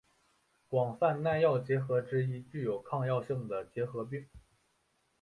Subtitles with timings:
[0.67, 4.25] 广泛耐药结核之一具有抗药性的结核病。